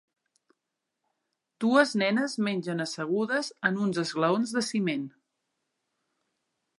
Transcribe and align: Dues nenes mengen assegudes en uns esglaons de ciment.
Dues 1.65 1.91
nenes 2.03 2.37
mengen 2.47 2.81
assegudes 2.87 3.53
en 3.69 3.79
uns 3.85 3.99
esglaons 4.07 4.55
de 4.59 4.65
ciment. 4.71 5.05